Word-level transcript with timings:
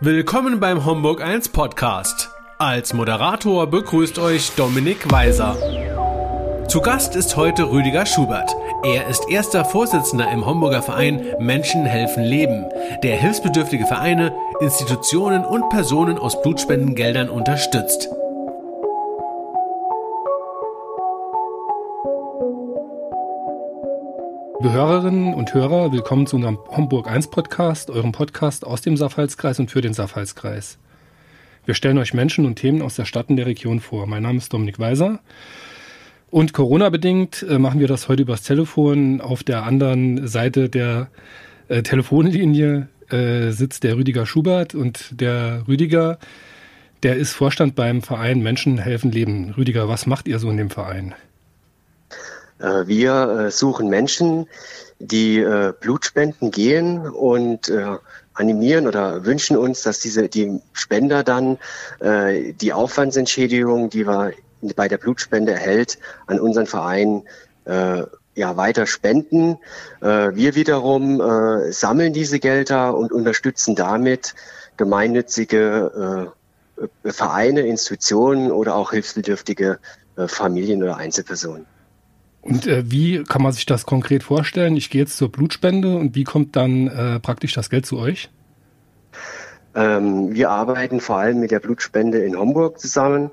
Willkommen 0.00 0.60
beim 0.60 0.84
Homburg 0.84 1.22
1 1.22 1.48
Podcast. 1.48 2.28
Als 2.58 2.92
Moderator 2.92 3.66
begrüßt 3.66 4.18
euch 4.18 4.50
Dominik 4.54 5.10
Weiser. 5.10 5.56
Zu 6.68 6.82
Gast 6.82 7.16
ist 7.16 7.34
heute 7.36 7.70
Rüdiger 7.70 8.04
Schubert. 8.04 8.54
Er 8.84 9.06
ist 9.08 9.30
erster 9.30 9.64
Vorsitzender 9.64 10.30
im 10.30 10.44
Homburger 10.44 10.82
Verein 10.82 11.24
Menschen 11.38 11.86
helfen 11.86 12.24
Leben, 12.24 12.66
der 13.02 13.16
hilfsbedürftige 13.16 13.86
Vereine, 13.86 14.34
Institutionen 14.60 15.46
und 15.46 15.70
Personen 15.70 16.18
aus 16.18 16.42
Blutspendengeldern 16.42 17.30
unterstützt. 17.30 18.10
Liebe 24.66 24.78
Hörerinnen 24.78 25.32
und 25.32 25.54
Hörer, 25.54 25.92
willkommen 25.92 26.26
zu 26.26 26.34
unserem 26.34 26.58
Homburg 26.66 27.08
1 27.08 27.28
Podcast, 27.28 27.88
eurem 27.88 28.10
Podcast 28.10 28.66
aus 28.66 28.80
dem 28.80 28.96
Saarpfalzkreis 28.96 29.60
und 29.60 29.70
für 29.70 29.80
den 29.80 29.94
Saarpfalzkreis. 29.94 30.78
Wir 31.66 31.74
stellen 31.74 31.98
euch 31.98 32.14
Menschen 32.14 32.44
und 32.46 32.56
Themen 32.56 32.82
aus 32.82 32.96
der 32.96 33.04
Stadt 33.04 33.28
und 33.28 33.36
der 33.36 33.46
Region 33.46 33.78
vor. 33.78 34.08
Mein 34.08 34.24
Name 34.24 34.38
ist 34.38 34.52
Dominik 34.52 34.80
Weiser. 34.80 35.20
Und 36.32 36.52
Corona-bedingt 36.52 37.46
äh, 37.48 37.60
machen 37.60 37.78
wir 37.78 37.86
das 37.86 38.08
heute 38.08 38.22
übers 38.22 38.42
Telefon. 38.42 39.20
Auf 39.20 39.44
der 39.44 39.62
anderen 39.62 40.26
Seite 40.26 40.68
der 40.68 41.10
äh, 41.68 41.84
Telefonlinie 41.84 42.88
äh, 43.08 43.52
sitzt 43.52 43.84
der 43.84 43.96
Rüdiger 43.96 44.26
Schubert 44.26 44.74
und 44.74 45.20
der 45.20 45.62
Rüdiger, 45.68 46.18
der 47.04 47.14
ist 47.14 47.34
Vorstand 47.34 47.76
beim 47.76 48.02
Verein 48.02 48.42
Menschen 48.42 48.78
helfen 48.78 49.12
Leben. 49.12 49.54
Rüdiger, 49.56 49.88
was 49.88 50.06
macht 50.06 50.26
ihr 50.26 50.40
so 50.40 50.50
in 50.50 50.56
dem 50.56 50.70
Verein? 50.70 51.14
Äh, 52.58 52.86
wir 52.86 53.46
äh, 53.46 53.50
suchen 53.50 53.88
Menschen, 53.88 54.48
die 54.98 55.38
äh, 55.38 55.72
Blutspenden 55.78 56.50
gehen 56.50 57.08
und 57.08 57.70
animieren 58.32 58.86
oder 58.86 59.24
wünschen 59.24 59.56
uns, 59.56 59.82
dass 59.82 60.00
diese 60.00 60.28
die 60.28 60.60
Spender 60.72 61.22
dann 61.22 61.58
die 62.02 62.72
Aufwandsentschädigung, 62.72 63.88
die 63.88 64.06
wir 64.06 64.32
bei 64.74 64.88
der 64.88 64.98
Blutspende 64.98 65.52
erhält, 65.52 65.98
an 66.26 66.38
unseren 66.38 66.66
Verein 66.66 67.22
ja, 67.64 68.56
weiter 68.58 68.86
spenden. 68.86 69.56
wir 70.00 70.54
wiederum 70.54 71.22
sammeln 71.70 72.12
diese 72.12 72.38
Gelder 72.38 72.94
und 72.94 73.10
unterstützen 73.10 73.74
damit 73.74 74.34
gemeinnützige 74.76 76.32
Vereine, 77.04 77.60
Institutionen 77.62 78.52
oder 78.52 78.74
auch 78.74 78.90
hilfsbedürftige 78.90 79.78
Familien 80.26 80.82
oder 80.82 80.98
Einzelpersonen. 80.98 81.66
Und 82.46 82.66
äh, 82.68 82.84
wie 82.88 83.24
kann 83.24 83.42
man 83.42 83.52
sich 83.52 83.66
das 83.66 83.86
konkret 83.86 84.22
vorstellen? 84.22 84.76
Ich 84.76 84.88
gehe 84.88 85.00
jetzt 85.00 85.16
zur 85.16 85.32
Blutspende 85.32 85.96
und 85.96 86.14
wie 86.14 86.22
kommt 86.22 86.54
dann 86.54 86.86
äh, 86.86 87.18
praktisch 87.18 87.52
das 87.54 87.70
Geld 87.70 87.86
zu 87.86 87.98
euch? 87.98 88.30
Ähm, 89.74 90.32
wir 90.32 90.50
arbeiten 90.50 91.00
vor 91.00 91.16
allem 91.16 91.40
mit 91.40 91.50
der 91.50 91.58
Blutspende 91.58 92.18
in 92.18 92.38
Homburg 92.38 92.78
zusammen. 92.78 93.30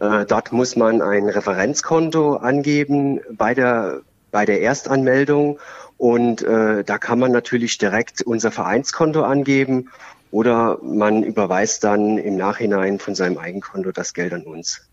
Äh, 0.00 0.26
dort 0.26 0.50
muss 0.50 0.74
man 0.74 1.00
ein 1.00 1.28
Referenzkonto 1.28 2.36
angeben 2.36 3.20
bei 3.30 3.54
der, 3.54 4.00
bei 4.32 4.44
der 4.44 4.60
Erstanmeldung 4.62 5.60
und 5.96 6.42
äh, 6.42 6.82
da 6.82 6.98
kann 6.98 7.20
man 7.20 7.30
natürlich 7.30 7.78
direkt 7.78 8.20
unser 8.22 8.50
Vereinskonto 8.50 9.22
angeben 9.22 9.90
oder 10.32 10.78
man 10.82 11.22
überweist 11.22 11.84
dann 11.84 12.18
im 12.18 12.36
Nachhinein 12.36 12.98
von 12.98 13.14
seinem 13.14 13.38
Eigenkonto 13.38 13.92
das 13.92 14.12
Geld 14.12 14.32
an 14.32 14.42
uns. 14.42 14.89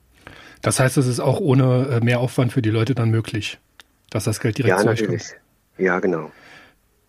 Das 0.61 0.79
heißt, 0.79 0.97
es 0.97 1.07
ist 1.07 1.19
auch 1.19 1.39
ohne 1.39 1.87
äh, 1.89 2.03
Mehraufwand 2.03 2.51
für 2.51 2.61
die 2.61 2.69
Leute 2.69 2.95
dann 2.95 3.09
möglich, 3.09 3.59
dass 4.09 4.23
das 4.23 4.39
Geld 4.39 4.57
direkt 4.57 4.77
ja, 4.77 4.83
zu 4.83 4.89
euch 4.89 5.05
kommt. 5.05 5.35
Ja, 5.77 5.99
genau. 5.99 6.31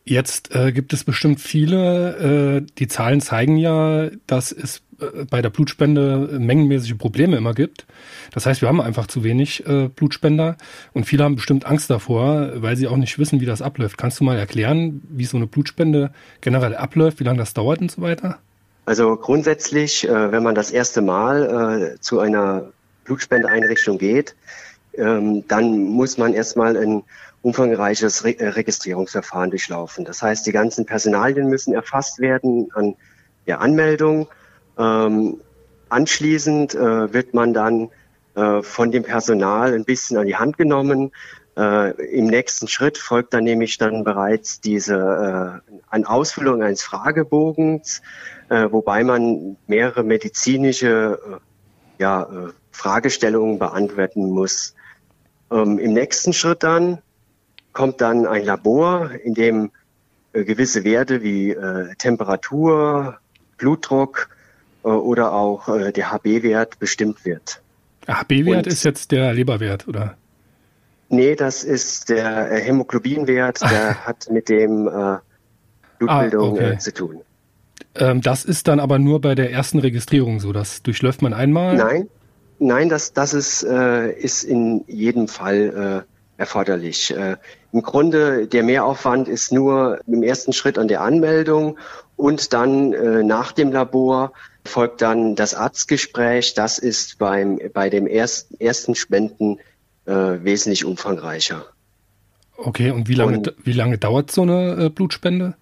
Jetzt 0.09 0.55
äh, 0.55 0.73
gibt 0.73 0.95
es 0.95 1.05
bestimmt 1.05 1.39
viele, 1.39 2.63
äh, 2.63 2.67
die 2.79 2.89
Zahlen 2.89 3.21
zeigen 3.21 3.59
ja, 3.59 4.09
dass 4.27 4.53
es 4.53 4.81
äh, 5.01 5.27
bei 5.29 5.43
der 5.43 5.51
Blutspende 5.51 6.39
mengenmäßige 6.39 6.97
Probleme 6.97 7.37
immer 7.37 7.53
gibt. 7.53 7.87
Das 8.33 8.47
heißt, 8.47 8.63
wir 8.63 8.69
haben 8.69 8.81
einfach 8.81 9.07
zu 9.07 9.23
wenig 9.23 9.67
äh, 9.67 9.89
Blutspender 9.89 10.57
und 10.95 11.05
viele 11.05 11.25
haben 11.25 11.37
bestimmt 11.37 11.67
Angst 11.67 11.91
davor, 11.91 12.53
weil 12.55 12.75
sie 12.77 12.89
auch 12.89 12.97
nicht 12.97 13.19
wissen, 13.19 13.43
wie 13.43 13.47
das 13.47 13.61
abläuft. 13.61 13.99
Kannst 13.99 14.19
du 14.21 14.25
mal 14.25 14.39
erklären, 14.39 15.03
wie 15.11 15.27
so 15.27 15.37
eine 15.37 15.47
Blutspende 15.47 16.11
generell 16.41 16.75
abläuft, 16.75 17.21
wie 17.21 17.25
lange 17.25 17.39
das 17.39 17.53
dauert 17.53 17.83
und 17.83 17.91
so 17.91 18.01
weiter? 18.01 18.39
Also 18.87 19.15
grundsätzlich, 19.17 20.09
äh, 20.09 20.33
wenn 20.33 20.43
man 20.43 20.55
das 20.55 20.71
erste 20.71 21.03
Mal 21.03 21.97
zu 22.01 22.19
einer 22.19 22.71
Blutspendeeinrichtung 23.09 23.99
geht, 23.99 24.37
ähm, 24.99 25.47
dann 25.49 25.85
muss 25.85 26.19
man 26.19 26.35
erstmal 26.35 26.77
ein 26.77 27.03
umfangreiches 27.43 28.25
Re 28.25 28.39
äh, 28.39 28.49
Registrierungsverfahren 28.49 29.51
durchlaufen. 29.51 30.05
Das 30.05 30.23
heißt, 30.23 30.47
die 30.47 30.53
ganzen 30.53 30.87
Personalien 30.87 31.49
müssen 31.49 31.73
erfasst 31.73 32.19
werden 32.19 32.71
an 32.75 32.97
der 33.47 33.61
Anmeldung. 33.61 34.29
Ähm, 34.79 35.41
anschließend 35.89 36.75
äh, 36.75 37.13
wird 37.13 37.35
man 37.35 37.55
dann 37.55 37.91
äh, 38.35 38.63
von 38.63 38.91
dem 38.91 39.05
Personal 39.05 39.73
ein 39.73 39.85
bisschen 39.85 40.17
an 40.19 40.27
die 40.27 40.37
Hand 40.37 40.59
genommen. 40.59 41.13
Im 41.57 42.29
nächsten 42.29 42.69
Schritt 42.69 42.99
folgt 42.99 43.35
dann 43.35 43.43
nämlich 43.43 43.79
dann 43.79 44.05
bereits 44.05 44.61
diese 44.61 45.61
an 45.91 46.05
Ausfüllung 46.05 46.63
eines 46.63 46.83
Fragebogens, 46.85 48.01
wobei 48.49 49.03
man 49.03 49.57
mehrere 49.67 50.05
medizinische 50.05 51.19
ja, 51.99 52.29
Fragestellungen 52.79 53.59
beantworten 53.59 54.31
muss. 54.31 54.75
Ähm, 55.51 55.79
Im 55.79 55.93
nächsten 55.93 56.33
Schritt 56.33 56.63
dann 56.63 56.99
kommt 57.73 58.01
dann 58.01 58.25
ein 58.27 58.45
Labor, 58.45 59.11
in 59.11 59.35
dem 59.35 59.71
äh, 60.33 60.45
gewisse 60.45 60.85
Werte 60.85 61.23
wie 61.23 61.51
äh, 61.51 61.95
Temperatur, 61.97 63.19
Blutdruck 63.57 64.29
äh, 64.85 64.89
oder 64.89 65.33
auch 65.33 65.69
äh, 65.69 65.93
der 65.93 66.13
HB-Wert 66.13 66.79
bestimmt 66.79 67.25
wird. 67.25 67.61
HB-Wert 68.07 68.67
ist 68.69 68.85
jetzt 68.85 69.11
der 69.11 69.35
Leberwert, 69.35 69.89
oder? 69.89 70.17
Nee, 71.09 71.35
das 71.35 71.65
ist 71.65 72.11
der 72.11 72.53
äh, 72.53 72.61
Hämoglobinwert, 72.61 73.61
der 73.63 74.07
hat 74.07 74.31
mit 74.31 74.49
dem 74.49 74.89
Blutbildung 75.99 76.59
ah, 76.59 76.63
okay. 76.63 76.79
zu 76.79 76.95
tun. 76.95 77.21
Ähm, 77.97 78.21
das 78.21 78.45
ist 78.45 78.69
dann 78.69 78.79
aber 78.79 78.99
nur 78.99 79.21
bei 79.21 79.35
der 79.35 79.51
ersten 79.51 79.81
Registrierung 79.81 80.39
so. 80.39 80.53
Das 80.53 80.83
durchläuft 80.83 81.23
man 81.23 81.35
einmal? 81.35 81.77
Nein, 81.77 82.09
nein, 82.59 82.89
das, 82.89 83.13
das 83.13 83.35
ist, 83.35 83.63
äh, 83.63 84.11
ist 84.13 84.45
in 84.45 84.85
jedem 84.87 85.29
Fall 85.29 86.05
äh, 86.07 86.41
erforderlich. 86.41 87.15
Äh, 87.15 87.37
Im 87.73 87.83
Grunde 87.83 88.47
der 88.47 88.63
Mehraufwand 88.63 89.29
ist 89.29 89.53
nur 89.53 90.01
im 90.07 90.23
ersten 90.23 90.53
Schritt 90.53 90.79
an 90.79 90.89
der 90.89 91.03
Anmeldung 91.03 91.79
und 92.17 92.53
dann 92.53 92.93
äh, 92.93 93.23
nach 93.23 93.53
dem 93.53 93.73
Labor 93.73 94.33
folgt 94.65 95.03
dann 95.03 95.35
das 95.35 95.55
Arztgespräch. 95.55 96.55
Das 96.55 96.79
ist 96.79 97.19
beim, 97.19 97.59
bei 97.73 97.91
dem 97.91 98.07
ersten, 98.07 98.59
ersten 98.61 98.95
Spenden 98.95 99.59
äh, 100.07 100.13
wesentlich 100.13 100.85
umfangreicher. 100.85 101.67
Okay, 102.57 102.91
und 102.91 103.09
wie 103.09 103.15
lange, 103.15 103.39
und, 103.39 103.55
wie 103.63 103.73
lange 103.73 103.99
dauert 103.99 104.31
so 104.31 104.43
eine 104.43 104.87
äh, 104.87 104.89
Blutspende? 104.91 105.55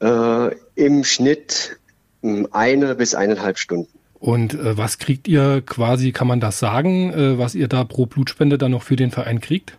Äh, 0.00 0.54
Im 0.74 1.04
Schnitt 1.04 1.78
hm, 2.22 2.48
eine 2.50 2.94
bis 2.94 3.14
eineinhalb 3.14 3.58
Stunden. 3.58 3.98
Und 4.22 4.54
äh, 4.54 4.78
was 4.78 4.98
kriegt 4.98 5.26
ihr 5.26 5.62
quasi, 5.66 6.12
kann 6.12 6.28
man 6.28 6.38
das 6.38 6.60
sagen, 6.60 7.12
äh, 7.12 7.38
was 7.38 7.56
ihr 7.56 7.66
da 7.66 7.82
pro 7.82 8.06
Blutspende 8.06 8.56
dann 8.56 8.70
noch 8.70 8.84
für 8.84 8.94
den 8.94 9.10
Verein 9.10 9.40
kriegt? 9.40 9.76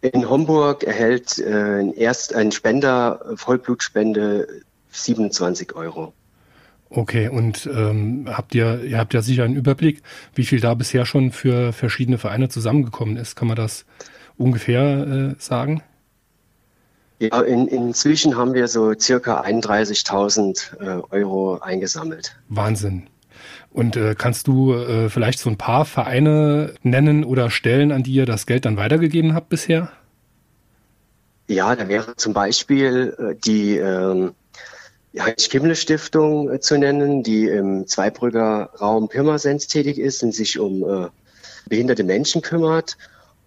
In 0.00 0.30
Homburg 0.30 0.82
erhält 0.82 1.38
äh, 1.38 1.90
erst 1.90 2.34
ein 2.34 2.52
Spender 2.52 3.20
Vollblutspende 3.34 4.48
27 4.92 5.74
Euro. 5.74 6.14
Okay, 6.88 7.28
und 7.28 7.68
ähm, 7.70 8.28
habt 8.32 8.54
ihr, 8.54 8.82
ihr 8.82 8.96
habt 8.96 9.12
ja 9.12 9.20
sicher 9.20 9.44
einen 9.44 9.56
Überblick, 9.56 10.00
wie 10.34 10.44
viel 10.44 10.60
da 10.60 10.72
bisher 10.72 11.04
schon 11.04 11.32
für 11.32 11.74
verschiedene 11.74 12.16
Vereine 12.16 12.48
zusammengekommen 12.48 13.18
ist. 13.18 13.36
Kann 13.36 13.48
man 13.48 13.58
das 13.58 13.84
ungefähr 14.38 15.34
äh, 15.34 15.34
sagen? 15.38 15.82
Ja, 17.22 17.40
in, 17.42 17.68
inzwischen 17.68 18.36
haben 18.36 18.52
wir 18.52 18.66
so 18.66 18.94
circa 18.98 19.42
31.000 19.42 20.80
äh, 20.80 21.02
Euro 21.10 21.60
eingesammelt. 21.60 22.36
Wahnsinn. 22.48 23.06
Und 23.70 23.96
äh, 23.96 24.16
kannst 24.18 24.48
du 24.48 24.74
äh, 24.74 25.08
vielleicht 25.08 25.38
so 25.38 25.48
ein 25.48 25.56
paar 25.56 25.84
Vereine 25.84 26.74
nennen 26.82 27.22
oder 27.22 27.48
Stellen, 27.48 27.92
an 27.92 28.02
die 28.02 28.12
ihr 28.12 28.26
das 28.26 28.46
Geld 28.46 28.64
dann 28.64 28.76
weitergegeben 28.76 29.34
habt 29.34 29.50
bisher? 29.50 29.92
Ja, 31.46 31.76
da 31.76 31.86
wäre 31.86 32.16
zum 32.16 32.32
Beispiel 32.32 33.14
äh, 33.18 33.34
die 33.36 33.76
ähm, 33.76 34.32
Heinrich-Kimmle-Stiftung 35.16 36.50
äh, 36.50 36.60
zu 36.60 36.76
nennen, 36.76 37.22
die 37.22 37.46
im 37.46 37.86
Zweibrücker 37.86 38.70
Raum 38.80 39.08
Pirmasens 39.08 39.68
tätig 39.68 39.98
ist 39.98 40.24
und 40.24 40.34
sich 40.34 40.58
um 40.58 40.82
äh, 40.82 41.08
behinderte 41.68 42.02
Menschen 42.02 42.42
kümmert 42.42 42.96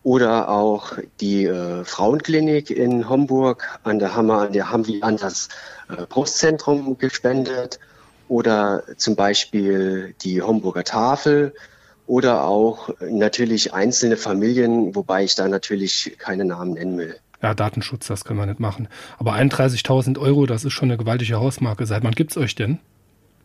oder 0.05 0.49
auch 0.49 0.99
die 1.19 1.45
äh, 1.45 1.83
Frauenklinik 1.83 2.69
in 2.69 3.09
Homburg, 3.09 3.79
an 3.83 3.97
der 3.97 4.15
wir, 4.15 4.33
an 4.33 4.53
der 4.53 4.69
haben 4.69 4.85
wir 4.85 5.03
an 5.03 5.17
das 5.17 5.49
äh, 5.89 6.05
Brustzentrum 6.07 6.99
gespendet 6.99 7.79
oder 8.27 8.83
zum 8.97 9.15
Beispiel 9.15 10.13
die 10.21 10.43
Homburger 10.43 10.83
Tafel 10.83 11.55
oder 12.05 12.43
auch 12.43 12.91
natürlich 12.99 13.73
einzelne 13.73 14.15
Familien, 14.15 14.93
wobei 14.93 15.23
ich 15.23 15.33
da 15.33 15.47
natürlich 15.47 16.15
keine 16.19 16.45
Namen 16.45 16.73
nennen 16.73 16.99
will. 16.99 17.15
Ja, 17.41 17.55
Datenschutz, 17.55 18.05
das 18.05 18.25
können 18.25 18.37
wir 18.37 18.45
nicht 18.45 18.59
machen. 18.59 18.87
Aber 19.17 19.33
31.000 19.33 20.19
Euro, 20.19 20.45
das 20.45 20.65
ist 20.65 20.73
schon 20.73 20.89
eine 20.89 20.99
gewaltige 20.99 21.39
Hausmarke. 21.39 21.87
Seit 21.87 22.03
wann 22.03 22.13
gibt's 22.13 22.37
euch 22.37 22.53
denn? 22.53 22.77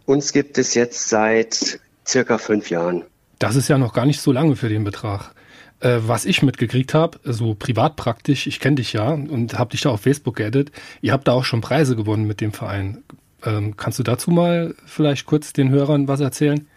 Uns 0.04 0.34
gibt 0.34 0.58
es 0.58 0.74
jetzt 0.74 1.08
seit 1.08 1.80
circa 2.06 2.36
fünf 2.36 2.68
Jahren. 2.68 3.04
Das 3.38 3.56
ist 3.56 3.68
ja 3.68 3.78
noch 3.78 3.94
gar 3.94 4.04
nicht 4.04 4.20
so 4.20 4.30
lange 4.30 4.56
für 4.56 4.68
den 4.68 4.84
Betrag. 4.84 5.32
Äh, 5.80 6.00
was 6.02 6.26
ich 6.26 6.42
mitgekriegt 6.42 6.92
habe, 6.92 7.18
so 7.24 7.54
privat 7.54 7.96
praktisch, 7.96 8.46
ich 8.46 8.60
kenne 8.60 8.76
dich 8.76 8.92
ja 8.92 9.08
und 9.08 9.58
habe 9.58 9.70
dich 9.70 9.80
da 9.80 9.90
auf 9.90 10.02
Facebook 10.02 10.36
geaddet, 10.36 10.72
ihr 11.00 11.12
habt 11.12 11.26
da 11.26 11.32
auch 11.32 11.44
schon 11.44 11.62
Preise 11.62 11.96
gewonnen 11.96 12.26
mit 12.26 12.42
dem 12.42 12.52
Verein. 12.52 13.02
Ähm, 13.44 13.76
kannst 13.78 13.98
du 13.98 14.02
dazu 14.02 14.30
mal 14.30 14.74
vielleicht 14.84 15.24
kurz 15.24 15.54
den 15.54 15.70
Hörern 15.70 16.06
was 16.06 16.20
erzählen? 16.20 16.68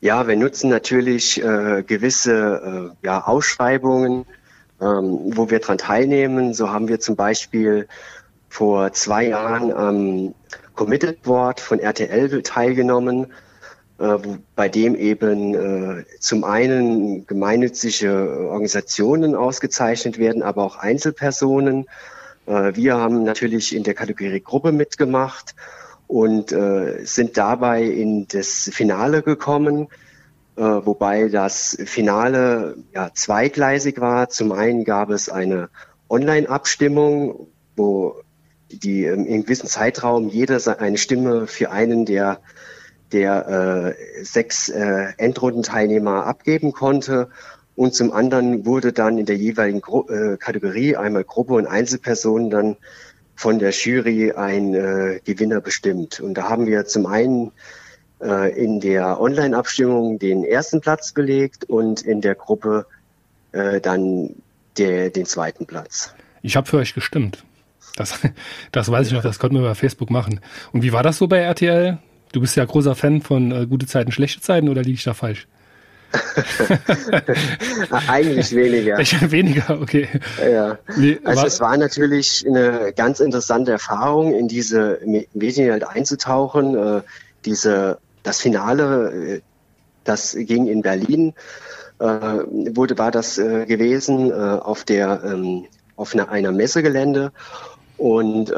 Ja, 0.00 0.28
wir 0.28 0.36
nutzen 0.36 0.70
natürlich 0.70 1.42
äh, 1.42 1.82
gewisse 1.82 2.92
äh, 3.02 3.06
ja, 3.06 3.24
Ausschreibungen, 3.24 4.26
ähm, 4.80 5.32
wo 5.34 5.50
wir 5.50 5.58
dran 5.58 5.78
teilnehmen. 5.78 6.54
So 6.54 6.70
haben 6.70 6.86
wir 6.86 7.00
zum 7.00 7.16
Beispiel 7.16 7.88
vor 8.48 8.92
zwei 8.92 9.26
Jahren 9.26 9.72
am 9.72 10.34
Committed 10.76 11.22
Board 11.22 11.58
von 11.58 11.80
RTL 11.80 12.42
teilgenommen, 12.42 13.26
bei 14.54 14.68
dem 14.68 14.94
eben 14.94 15.54
äh, 15.54 16.04
zum 16.18 16.44
einen 16.44 17.26
gemeinnützige 17.26 18.48
Organisationen 18.48 19.34
ausgezeichnet 19.34 20.18
werden, 20.18 20.42
aber 20.42 20.64
auch 20.64 20.76
Einzelpersonen. 20.76 21.86
Äh, 22.46 22.72
wir 22.74 22.96
haben 22.96 23.24
natürlich 23.24 23.74
in 23.74 23.82
der 23.82 23.94
Kategorie 23.94 24.40
Gruppe 24.40 24.72
mitgemacht 24.72 25.54
und 26.06 26.52
äh, 26.52 27.04
sind 27.04 27.36
dabei 27.36 27.82
in 27.82 28.26
das 28.28 28.70
Finale 28.72 29.22
gekommen, 29.22 29.88
äh, 30.56 30.62
wobei 30.62 31.28
das 31.28 31.76
Finale 31.84 32.76
ja 32.94 33.10
zweigleisig 33.14 34.00
war. 34.00 34.28
Zum 34.28 34.52
einen 34.52 34.84
gab 34.84 35.10
es 35.10 35.28
eine 35.28 35.68
Online-Abstimmung, 36.08 37.48
wo 37.76 38.16
die 38.70 39.04
ähm, 39.04 39.26
in 39.26 39.44
gewissem 39.44 39.68
Zeitraum 39.68 40.28
jeder 40.28 40.60
eine 40.80 40.98
Stimme 40.98 41.46
für 41.46 41.70
einen 41.70 42.04
der 42.04 42.40
der 43.12 43.94
äh, 43.96 44.24
sechs 44.24 44.68
äh, 44.68 45.12
Endrundenteilnehmer 45.16 46.26
abgeben 46.26 46.72
konnte. 46.72 47.28
Und 47.76 47.94
zum 47.94 48.12
anderen 48.12 48.66
wurde 48.66 48.92
dann 48.92 49.18
in 49.18 49.26
der 49.26 49.36
jeweiligen 49.36 49.80
Gru 49.80 50.08
äh, 50.08 50.36
Kategorie 50.36 50.96
einmal 50.96 51.24
Gruppe 51.24 51.54
und 51.54 51.66
Einzelpersonen 51.66 52.50
dann 52.50 52.76
von 53.36 53.58
der 53.58 53.70
Jury 53.70 54.32
ein 54.32 54.74
äh, 54.74 55.20
Gewinner 55.24 55.60
bestimmt. 55.60 56.20
Und 56.20 56.34
da 56.34 56.48
haben 56.48 56.66
wir 56.66 56.86
zum 56.86 57.06
einen 57.06 57.50
äh, 58.22 58.56
in 58.56 58.80
der 58.80 59.20
Online-Abstimmung 59.20 60.18
den 60.18 60.44
ersten 60.44 60.80
Platz 60.80 61.12
belegt 61.12 61.64
und 61.64 62.02
in 62.02 62.20
der 62.20 62.34
Gruppe 62.36 62.86
äh, 63.52 63.80
dann 63.80 64.30
der, 64.78 65.10
den 65.10 65.26
zweiten 65.26 65.66
Platz. 65.66 66.14
Ich 66.42 66.56
habe 66.56 66.66
für 66.68 66.78
euch 66.78 66.94
gestimmt. 66.94 67.44
Das, 67.96 68.18
das 68.72 68.90
weiß 68.90 69.08
ich 69.08 69.12
noch, 69.12 69.22
das 69.22 69.38
konnten 69.38 69.56
wir 69.56 69.62
bei 69.62 69.74
Facebook 69.74 70.10
machen. 70.10 70.40
Und 70.72 70.82
wie 70.82 70.92
war 70.92 71.02
das 71.02 71.18
so 71.18 71.26
bei 71.26 71.38
RTL? 71.38 71.98
Du 72.34 72.40
bist 72.40 72.56
ja 72.56 72.64
großer 72.64 72.96
Fan 72.96 73.22
von 73.22 73.52
äh, 73.52 73.64
gute 73.64 73.86
Zeiten, 73.86 74.10
schlechte 74.10 74.40
Zeiten 74.40 74.68
oder 74.68 74.82
liege 74.82 74.96
ich 74.96 75.04
da 75.04 75.14
falsch? 75.14 75.46
Eigentlich 78.08 78.52
weniger. 78.56 78.98
weniger, 79.30 79.80
okay. 79.80 80.08
Ja. 80.44 80.76
Nee, 80.96 81.20
also 81.22 81.46
es 81.46 81.60
war 81.60 81.76
natürlich 81.76 82.44
eine 82.44 82.92
ganz 82.96 83.20
interessante 83.20 83.70
Erfahrung, 83.70 84.34
in 84.34 84.48
diese 84.48 84.98
Medien 85.32 85.70
halt 85.70 85.84
einzutauchen. 85.86 86.74
Äh, 86.76 87.02
diese, 87.44 87.98
das 88.24 88.40
Finale, 88.40 89.36
äh, 89.36 89.40
das 90.02 90.34
ging 90.36 90.66
in 90.66 90.82
Berlin, 90.82 91.34
äh, 92.00 92.04
wurde, 92.04 92.98
war 92.98 93.12
das 93.12 93.38
äh, 93.38 93.64
gewesen 93.64 94.32
äh, 94.32 94.34
auf 94.34 94.82
der 94.82 95.22
ähm, 95.24 95.66
auf 95.94 96.14
einer, 96.14 96.30
einer 96.30 96.50
Messegelände. 96.50 97.30
Und 97.96 98.50
äh, 98.50 98.54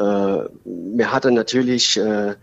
mir 0.65 1.11
hatte 1.11 1.29
natürlich 1.29 1.95
äh, 1.97 2.33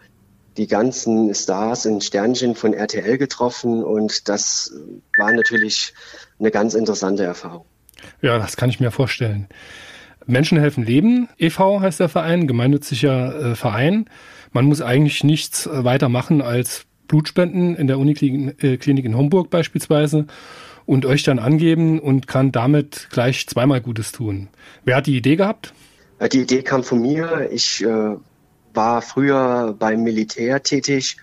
die 0.57 0.67
ganzen 0.67 1.35
Stars 1.35 1.85
in 1.85 2.01
Sternchen 2.01 2.55
von 2.55 2.75
RTL 2.75 3.19
getroffen 3.19 3.83
und 3.83 4.29
das 4.29 4.73
war 5.17 5.33
natürlich 5.33 5.95
eine 6.39 6.51
ganz 6.51 6.75
interessante 6.75 7.25
Erfahrung. 7.25 7.65
Ja, 8.23 8.39
das 8.39 8.57
kann 8.57 8.71
ich 8.71 8.81
mir 8.81 8.91
vorstellen. 8.91 9.49
Menschen 10.27 10.59
helfen 10.59 10.85
Leben 10.85 11.29
e.V. 11.39 11.81
heißt 11.81 12.01
der 12.01 12.09
Verein, 12.09 12.47
gemeinnütziger 12.47 13.53
äh, 13.53 13.55
Verein. 13.55 14.07
Man 14.53 14.67
muss 14.67 14.81
eigentlich 14.81 15.25
nichts 15.25 15.67
äh, 15.67 15.85
weiter 15.85 16.09
machen 16.09 16.41
als 16.41 16.87
Blutspenden 17.09 17.77
in 17.77 17.87
der 17.87 17.99
Uniklinik 17.99 18.63
äh, 18.63 18.91
in 18.91 19.17
Homburg 19.17 19.51
beispielsweise 19.51 20.27
und 20.87 21.07
euch 21.07 21.23
dann 21.23 21.39
angeben 21.39 21.99
und 22.01 22.27
kann 22.27 22.53
damit 22.53 23.09
gleich 23.11 23.47
zweimal 23.47 23.81
Gutes 23.81 24.13
tun. 24.13 24.49
Wer 24.85 24.97
hat 24.97 25.07
die 25.07 25.17
Idee 25.17 25.37
gehabt? 25.37 25.75
Die 26.33 26.43
Idee 26.43 26.63
kam 26.63 26.85
von 26.85 27.01
mir. 27.01 27.51
Ich 27.51 27.85
äh, 27.85 28.17
war 28.75 29.03
früher 29.03 29.75
beim 29.79 30.03
Militär 30.03 30.63
tätig 30.63 31.17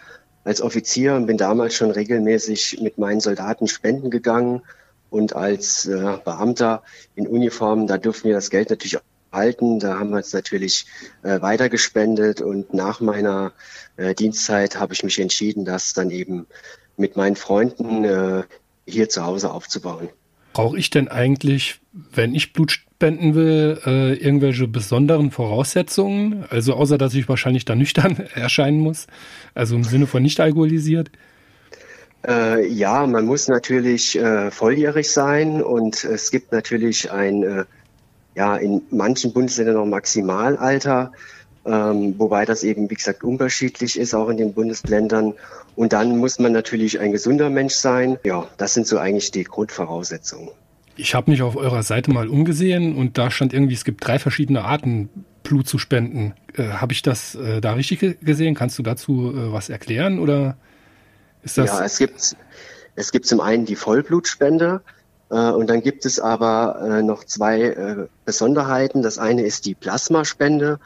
als 0.44 0.62
Offizier 0.62 1.16
und 1.16 1.28
bin 1.28 1.38
damals 1.38 1.76
schon 1.76 1.92
regelmäßig 1.92 2.80
mit 2.82 2.98
meinen 2.98 3.20
Soldaten 3.20 3.68
spenden 3.68 4.10
gegangen. 4.10 4.64
Und 5.10 5.36
als 5.36 5.86
äh, 5.86 6.18
Beamter 6.24 6.84
in 7.16 7.28
Uniform, 7.28 7.86
da 7.86 7.98
durften 7.98 8.30
wir 8.30 8.36
das 8.36 8.50
Geld 8.50 8.70
natürlich 8.70 8.98
auch 8.98 9.02
halten. 9.32 9.80
Da 9.80 10.00
haben 10.00 10.12
wir 10.12 10.20
es 10.20 10.34
natürlich 10.34 10.86
äh, 11.24 11.42
weitergespendet. 11.42 12.42
Und 12.42 12.74
nach 12.74 13.02
meiner 13.02 13.54
äh, 13.98 14.16
Dienstzeit 14.16 14.80
habe 14.80 14.94
ich 14.94 15.04
mich 15.04 15.20
entschieden, 15.20 15.66
das 15.66 15.94
dann 15.94 16.12
eben 16.12 16.48
mit 16.98 17.16
meinen 17.16 17.36
Freunden 17.36 18.04
äh, 18.04 18.44
hier 18.86 19.10
zu 19.10 19.26
Hause 19.26 19.52
aufzubauen. 19.52 20.10
Brauche 20.54 20.78
ich 20.78 20.90
denn 20.90 21.08
eigentlich, 21.08 21.80
wenn 21.92 22.36
ich 22.36 22.54
Blut 22.54 22.72
spenden 22.72 23.36
will, 23.36 23.80
äh, 23.86 24.14
irgendwelche 24.14 24.68
besonderen 24.68 25.32
Voraussetzungen? 25.32 26.46
Also 26.50 26.74
außer, 26.74 26.98
dass 26.98 27.14
ich 27.14 27.28
wahrscheinlich 27.30 27.66
da 27.66 27.76
nüchtern 27.76 28.18
erscheinen 28.36 28.80
muss, 28.80 29.08
also 29.56 29.76
im 29.76 29.84
Sinne 29.84 30.08
von 30.08 30.22
nicht 30.22 30.40
alkoholisiert? 30.40 31.10
Äh, 32.28 32.68
ja, 32.68 33.08
man 33.08 33.26
muss 33.26 33.48
natürlich 33.48 34.18
äh, 34.20 34.52
volljährig 34.52 35.10
sein 35.10 35.64
und 35.64 36.04
es 36.04 36.30
gibt 36.30 36.52
natürlich 36.52 37.12
ein, 37.12 37.44
äh, 37.44 37.66
ja, 38.36 38.58
in 38.58 38.84
manchen 38.92 39.34
Bundesländern 39.34 39.76
noch 39.76 39.86
Maximalalter, 39.86 41.12
ähm, 41.66 42.16
wobei 42.18 42.46
das 42.46 42.64
eben, 42.64 42.90
wie 42.90 42.96
gesagt, 42.96 43.24
unterschiedlich 43.24 44.00
ist, 44.00 44.14
auch 44.14 44.30
in 44.30 44.38
den 44.38 44.54
Bundesländern. 44.54 45.34
Und 45.76 45.94
dann 45.94 46.18
muss 46.18 46.40
man 46.40 46.52
natürlich 46.52 47.00
ein 47.00 47.12
gesunder 47.12 47.50
Mensch 47.50 47.76
sein. 47.76 48.18
Ja, 48.24 48.48
das 48.58 48.74
sind 48.74 48.88
so 48.88 48.98
eigentlich 48.98 49.32
die 49.32 49.44
Grundvoraussetzungen. 49.44 50.50
Ich 50.98 51.16
habe 51.16 51.32
mich 51.32 51.42
auf 51.42 51.56
eurer 51.56 51.84
Seite 51.84 52.12
mal 52.12 52.28
umgesehen 52.28 52.96
und 52.96 53.18
da 53.18 53.32
stand 53.32 53.54
irgendwie, 53.54 53.76
es 53.76 53.86
gibt 53.86 54.06
drei 54.06 54.20
verschiedene 54.20 54.64
Arten, 54.64 55.10
Blut 55.44 55.68
zu 55.68 55.78
spenden. 55.78 56.34
Äh, 56.56 56.64
habe 56.64 56.94
ich 56.94 57.02
das 57.02 57.36
äh, 57.36 57.62
da 57.62 57.74
richtig 57.74 58.20
gesehen? 58.22 58.56
Kannst 58.56 58.78
du 58.78 58.84
dazu 58.84 59.34
äh, 59.36 59.52
was 59.52 59.70
erklären 59.70 60.20
oder 60.20 60.58
ist 61.44 61.58
das? 61.58 61.68
Ja, 61.68 61.84
es 61.84 61.98
gibt, 61.98 62.36
es 62.96 63.12
gibt 63.12 63.26
zum 63.26 63.40
einen 63.40 63.66
die 63.66 63.76
Vollblutspende 63.76 64.82
äh, 65.30 65.36
und 65.36 65.70
dann 65.70 65.82
gibt 65.82 66.06
es 66.06 66.20
aber 66.20 66.82
äh, 66.84 67.02
noch 67.02 67.24
zwei 67.24 67.62
äh, 67.62 68.08
Besonderheiten. 68.26 69.02
Das 69.02 69.18
eine 69.18 69.44
ist 69.44 69.66
die 69.66 69.76
Plasmaspende 69.76 70.80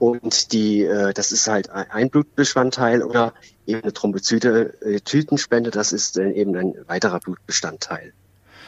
und 0.00 0.52
die, 0.52 0.88
das 1.14 1.30
ist 1.30 1.46
halt 1.46 1.70
ein 1.70 2.10
Blutbestandteil 2.10 3.02
oder 3.04 3.32
eben 3.66 3.82
eine 3.82 3.92
Thrombozytenspende, 3.92 5.70
das 5.70 5.92
ist 5.92 6.18
eben 6.18 6.56
ein 6.56 6.74
weiterer 6.88 7.20
Blutbestandteil. 7.20 8.12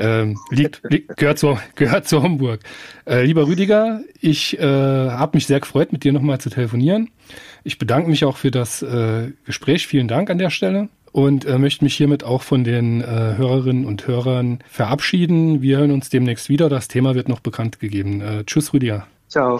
Ähm, 0.00 0.38
liegt, 0.50 0.82
liegt, 0.88 1.16
gehört, 1.16 1.38
zu, 1.38 1.58
gehört 1.74 2.08
zu 2.08 2.22
Homburg. 2.22 2.60
Äh, 3.06 3.24
lieber 3.24 3.46
Rüdiger, 3.46 4.00
ich 4.20 4.58
äh, 4.58 4.62
habe 4.64 5.36
mich 5.36 5.46
sehr 5.46 5.60
gefreut, 5.60 5.92
mit 5.92 6.04
dir 6.04 6.12
nochmal 6.12 6.40
zu 6.40 6.50
telefonieren. 6.50 7.10
Ich 7.64 7.78
bedanke 7.78 8.08
mich 8.08 8.24
auch 8.24 8.36
für 8.36 8.50
das 8.50 8.82
äh, 8.82 9.32
Gespräch. 9.44 9.86
Vielen 9.86 10.08
Dank 10.08 10.30
an 10.30 10.38
der 10.38 10.50
Stelle 10.50 10.88
und 11.12 11.44
äh, 11.44 11.58
möchte 11.58 11.84
mich 11.84 11.96
hiermit 11.96 12.24
auch 12.24 12.42
von 12.42 12.64
den 12.64 13.02
äh, 13.02 13.04
Hörerinnen 13.36 13.84
und 13.84 14.06
Hörern 14.06 14.60
verabschieden. 14.68 15.60
Wir 15.62 15.78
hören 15.78 15.90
uns 15.90 16.08
demnächst 16.08 16.48
wieder. 16.48 16.68
Das 16.68 16.88
Thema 16.88 17.14
wird 17.14 17.28
noch 17.28 17.40
bekannt 17.40 17.80
gegeben. 17.80 18.20
Äh, 18.20 18.44
tschüss, 18.44 18.72
Rüdiger. 18.72 19.06
Ciao. 19.28 19.58